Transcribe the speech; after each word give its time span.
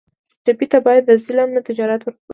ټپي 0.43 0.65
ته 0.71 0.77
باید 0.85 1.03
د 1.05 1.11
ظلم 1.23 1.49
نه 1.55 1.61
نجات 1.65 2.01
ورکړو. 2.03 2.27